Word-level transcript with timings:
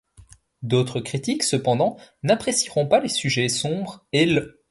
D'autres 0.63 0.99
critiques, 0.99 1.43
cependant, 1.43 1.95
n'apprécieront 2.23 2.87
pas 2.87 2.99
les 2.99 3.07
sujets 3.07 3.49
sombres 3.49 4.03
et 4.13 4.25
l'. 4.25 4.57